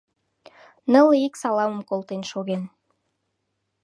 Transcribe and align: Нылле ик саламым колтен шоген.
Нылле 0.91 1.15
ик 1.27 1.33
саламым 1.41 1.81
колтен 1.89 2.21
шоген. 2.31 2.63